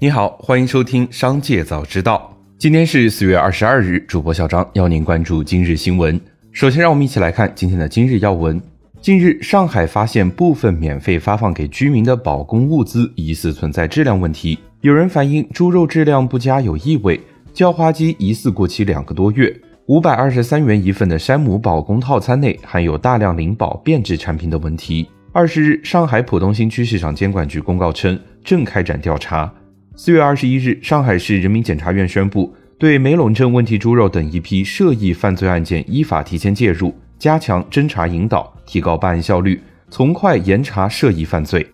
[0.00, 2.32] 你好，欢迎收听《商界早知道》。
[2.56, 6.20] 今天是四月二十二日，主播小张邀您关注今日新闻。
[6.52, 8.62] 首先，让我们一起来看今天的今日要闻。
[9.00, 14.56] 近日，上海发现部分免费发放给居民的保供物资疑似存在质量问题。
[14.82, 17.18] 有人反映猪肉质量不佳，有异味；
[17.52, 19.52] 叫花鸡疑似过期两个多月；
[19.86, 25.08] 五百二十三元一份的山姆保供套餐内含有大量灵宝变质产品的问题。
[25.32, 29.52] 二十日，上海浦东新区市场监管局公告称，正开展调查。
[30.00, 39.60] 四月二十一日，上海市人民检察院宣布，对梅陇镇问题猪肉等一批涉疫犯罪案件依法提前介入，加强侦查引导，提高办案效率，
[39.90, 41.66] 从快严查涉疫犯罪。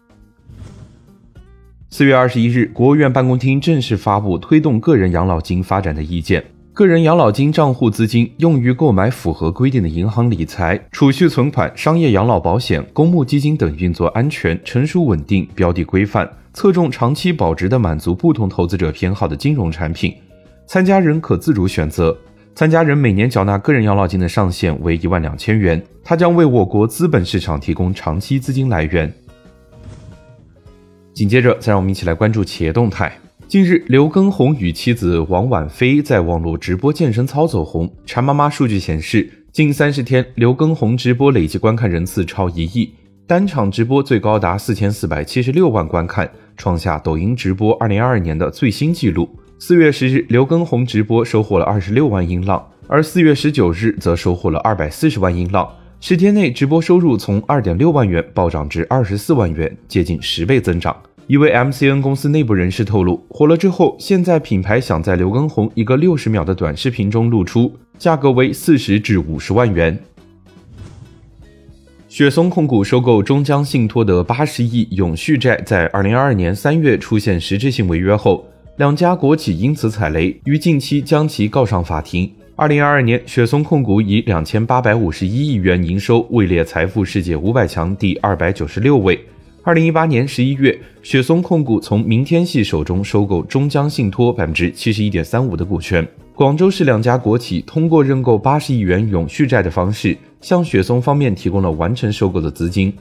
[1.90, 6.42] 四月二十一日，国务院办公厅正式发布推动个人养老金发展的意见。
[6.74, 16.28] 个人养老金账户资金用于购买符合规定的银行理财、储蓄存款、商业养老保险、公募基金等运作安全、成熟稳定、标的规范。
[16.52, 20.12] 侧重长期保值的满足不同投资者偏好的金融产品，
[20.66, 22.16] 参加人可自主选择。
[22.56, 29.12] 参加人每年缴纳个人养老金的上限为一万两千元，它将为我国资本市场提供长期资金来源。
[31.12, 33.12] 紧接着，再让我们一起来关注企业动态。
[33.54, 37.88] 近日，刘畊宏与妻子王婉菲在网络直播健身操走红。
[38.04, 42.92] 馋妈妈数据显示，近三十天，刘畊宏直播累计观看人次超一亿，
[43.28, 46.28] 单场直播最高达四千四百七十六万观看。
[46.56, 49.30] 创下抖音直播二零二二年的最新纪录。
[49.60, 55.72] 四月十日，刘畊宏直播收获了二十六万音浪，而四月十九日则收获了二百四十万音浪。
[56.00, 60.96] 十天内，直播收入从二点六万元暴涨至二十四万元，接近十倍增长。
[61.26, 69.98] 一位 MCN 公司内部人士透露，火了之后，现在品牌想在刘畊宏一个六十秒的短视频中露出，价格为四十至五十万元。
[72.08, 82.30] 雪松控股收购中江信托的八十亿永续债，在二零二二年三月出现实质性违约后，两家国企因此踩雷，于近期将其告上法庭。
[82.54, 89.18] 二零二二年，雪松控股以两千八百五十一亿元营收位列财富世界五百强第二百九十六位。
[89.66, 96.06] 二零一八年十一月，雪松控股从明天系手中收购中江信托百分之七十一点三五的股权。
[96.34, 102.92] 广州市两家国企通过认购八十亿元永续债的方式，向雪松方面提供了完成收购的资金。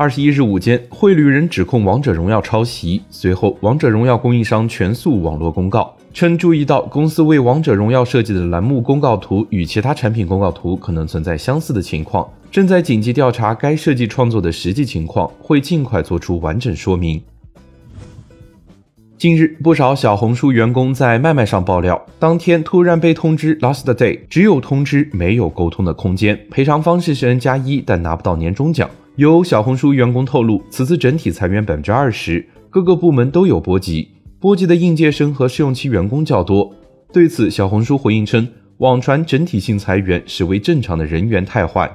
[0.00, 17.20] 二十一日午间，汇率人指控王者荣耀抄袭，随后王者荣耀供应商全速网络公告称，注意到公司为王者荣耀设计的栏目公告图与其他产品公告图可能存在相似的情况，正在紧急调查该设计创作的实际情况，会尽快做出完整说明。
[19.18, 28.88] 近日，不少小红书员工在麦麦上爆料，当天突然被通知 last day，只有通知没有沟通的空间，赔偿方式是 n 加一，但拿不到年终奖。
[29.20, 34.08] 有小红书员工透露，此次整体裁员百分之二十，各个部门都有波及，
[34.38, 36.74] 波及的应届生和试用期员工较多。
[37.12, 38.48] 对此，小红书回应称，
[38.78, 41.94] 网传整体性裁员是为正常的人员汰换。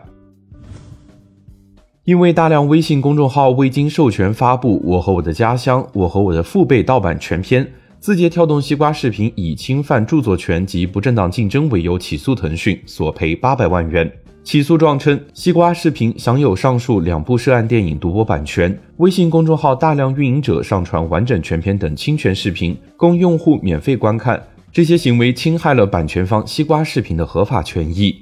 [2.03, 7.67] 因为大量微信公众号未经授权发布《我和我的家乡》《我和我的父辈》盗版全篇，
[7.99, 14.11] 字节跳动西瓜视频以侵犯著作权及不正当竞争为由起诉腾讯，索赔八百万元。
[14.45, 24.39] 起诉状称，西瓜视频享有上述两部涉案电影独播版权，微信公众号大量运营者上传完整全片等侵权视频供用户免费观看，
[24.71, 28.15] 这些行为侵害了版权方西瓜视频的合法权益。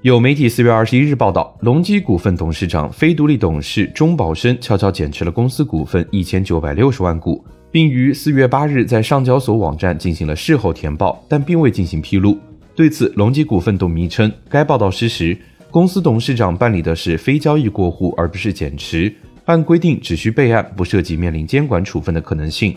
[0.00, 12.38] 有媒体四月二十一日报道，隆基股份董事长、非独立董事钟宝生悄悄减持了公司股份一千九百六十万股，并于四月八日在上交所网站进行了事后填报，但并未进行披露。
[12.74, 15.36] 对此，隆基股份董秘称，该报道失实，
[15.70, 19.14] 公司董事长办理的是非交易过户，而不是减持，
[19.44, 22.76] 按规定只需备案，不涉及面临监管处分的可能性。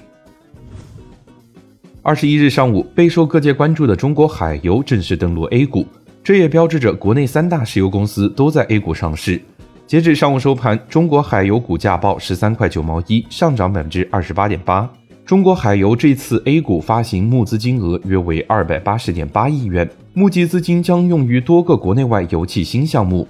[2.04, 5.86] 二十一日上午，备受各界关注的中国海油正式登陆 A 股。
[6.24, 9.42] 这也标志着国内三大石油公司都在 A 股上市。
[9.88, 14.90] 截至上午收盘，中国海油股价报十三块九毛一，上涨百分之二十八点八。
[15.28, 23.28] 中国海油这次 A 股发行募资金额约为二百八十点八亿元，募集资金将用于多个国内外油气新项目。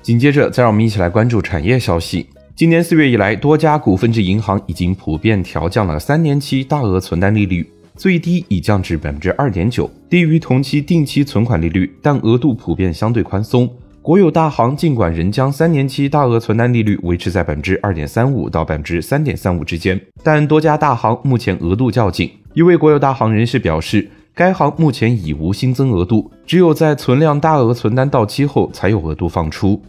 [0.00, 2.26] 紧接着，再让我们一起来关注产业消息。
[2.56, 7.70] 今年四月以来，多家股份制银行已经普遍调降了三年期大额存单利率。
[7.94, 13.70] 最低已降至百分之二点九，低于同期定期存款利率，但额度普遍相对宽松。
[14.02, 22.28] 国有大行尽管仍将三年期大额存单利率维持在百分之二点三五到百分之三点三五之间，但多家大行目前额度较紧。
[22.52, 29.80] 一位国有大行人士表示，该行目前已无新增额度，只有在存量大额存单到期后才有额度放出。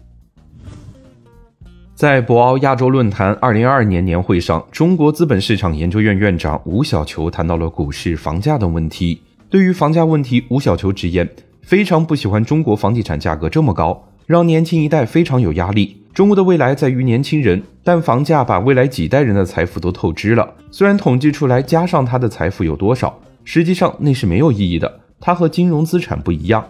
[1.96, 9.20] 在博鳌亚洲论坛二零二二年年会上，中国资本市场研究院院长吴晓球谈到了股市、房价等问题。
[9.50, 11.28] 对于房价问题，吴晓球直言，
[11.64, 15.98] 非常不喜欢中国房地产价格这么高，让年轻一代非常有压力。
[16.14, 20.54] 中国的未来在于年轻人，但房价把未来几代人的财富都透支了。
[20.70, 25.00] 虽然统计出来加上他的财富有多少，实际上那是没有意义的。
[25.20, 26.64] 它和金融资产不一样。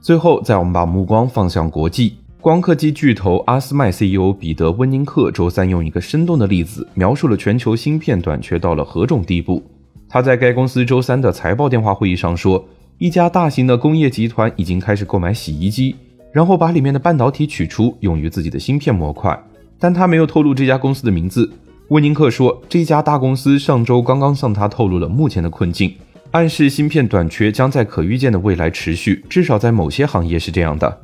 [0.00, 2.16] 最后，再我们把目光放向国际。
[2.40, 9.62] 光刻机巨头阿斯麦 CEO 彼得温宁克周三用一个生动的例子描述了全球芯片短缺到了何种地步。
[10.08, 12.64] 他在该公司周三的财报电话会议上说，
[12.98, 15.94] 一家大型的工业集团已经开始购买洗衣机，
[16.32, 19.40] 然后把里面的半导体取出，用于自己的芯片模块。
[19.78, 21.48] 但他没有透露这家公司的名字。
[21.90, 25.94] 温宁克说，这家大公司上周刚刚向他透露了目前的困境，
[26.32, 30.98] 暗示芯片短缺将在可预见的未来持续，至少在某些行业是这样的。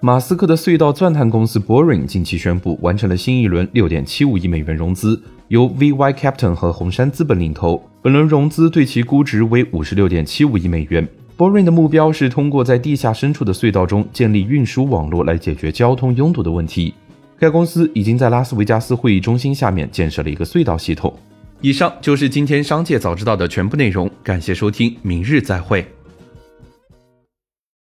[0.00, 5.22] 马斯克的隧道钻探公司 Boring 近期宣布完成了新一轮六点七五亿美元融资。
[5.48, 11.06] 由 VY Captain 和红杉资本领投，本轮融资对其估值为五十六点七五亿美元。
[11.38, 16.94] Boring 的目标是通过在地下深处的隧道中建立运输网络来解决交通拥堵的问题。
[17.38, 21.12] 该公司已经在拉斯维加斯会议中心下面建设了一个隧道系统。
[21.60, 25.86] 以上就是今天商界早知道的全部内容，感谢收听，明日再会。